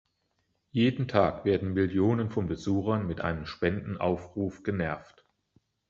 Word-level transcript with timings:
Jeden 0.71 1.07
Tag 1.07 1.45
werden 1.45 1.73
Millionen 1.75 2.31
von 2.31 2.47
Besuchern 2.47 3.05
mit 3.05 3.21
einem 3.21 3.45
Spendenaufruf 3.45 4.63
genervt. 4.63 5.27